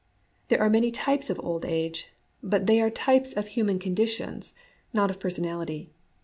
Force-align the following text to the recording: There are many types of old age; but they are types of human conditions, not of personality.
There 0.47 0.59
are 0.59 0.67
many 0.67 0.89
types 0.89 1.29
of 1.29 1.39
old 1.43 1.63
age; 1.63 2.09
but 2.41 2.65
they 2.65 2.81
are 2.81 2.89
types 2.89 3.33
of 3.35 3.49
human 3.49 3.77
conditions, 3.77 4.55
not 4.93 5.11
of 5.11 5.19
personality. 5.19 5.91